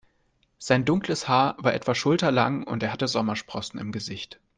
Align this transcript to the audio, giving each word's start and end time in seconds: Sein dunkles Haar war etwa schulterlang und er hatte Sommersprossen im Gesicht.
Sein 0.57 0.83
dunkles 0.83 1.27
Haar 1.27 1.57
war 1.59 1.75
etwa 1.75 1.93
schulterlang 1.93 2.63
und 2.63 2.81
er 2.81 2.91
hatte 2.91 3.07
Sommersprossen 3.07 3.77
im 3.79 3.91
Gesicht. 3.91 4.39